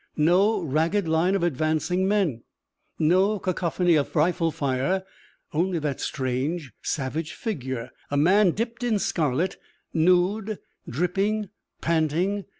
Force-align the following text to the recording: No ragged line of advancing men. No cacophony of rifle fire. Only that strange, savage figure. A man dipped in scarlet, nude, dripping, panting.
No 0.17 0.59
ragged 0.63 1.07
line 1.07 1.35
of 1.35 1.43
advancing 1.43 2.07
men. 2.07 2.41
No 2.97 3.37
cacophony 3.37 3.93
of 3.95 4.15
rifle 4.15 4.49
fire. 4.49 5.03
Only 5.53 5.77
that 5.77 6.01
strange, 6.01 6.71
savage 6.81 7.33
figure. 7.33 7.91
A 8.09 8.17
man 8.17 8.49
dipped 8.49 8.81
in 8.83 8.97
scarlet, 8.97 9.57
nude, 9.93 10.57
dripping, 10.89 11.49
panting. 11.81 12.45